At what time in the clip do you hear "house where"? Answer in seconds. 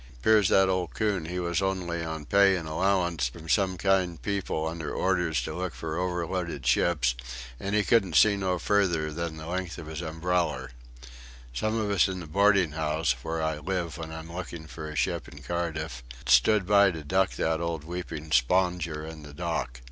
12.71-13.43